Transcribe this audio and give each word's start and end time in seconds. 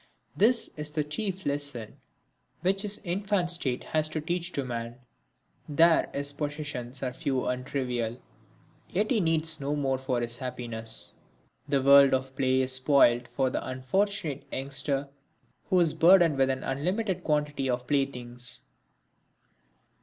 This 0.35 0.71
is 0.77 0.89
the 0.89 1.03
chief 1.03 1.45
lesson 1.45 1.97
which 2.61 2.81
his 2.81 2.99
infant 3.03 3.51
state 3.51 3.83
has 3.83 4.09
to 4.09 4.19
teach 4.19 4.51
to 4.53 4.65
man. 4.65 4.95
There 5.69 6.09
his 6.11 6.31
possessions 6.31 7.03
are 7.03 7.13
few 7.13 7.45
and 7.45 7.63
trivial, 7.63 8.17
yet 8.89 9.11
he 9.11 9.19
needs 9.19 9.61
no 9.61 9.75
more 9.75 9.99
for 9.99 10.19
his 10.19 10.37
happiness. 10.39 11.13
The 11.69 11.83
world 11.83 12.15
of 12.15 12.35
play 12.35 12.61
is 12.63 12.71
spoilt 12.73 13.27
for 13.27 13.51
the 13.51 13.63
unfortunate 13.63 14.41
youngster 14.51 15.07
who 15.69 15.79
is 15.79 15.93
burdened 15.93 16.35
with 16.39 16.49
an 16.49 16.63
unlimited 16.63 17.23
quantity 17.23 17.69
of 17.69 17.85
playthings. 17.85 18.61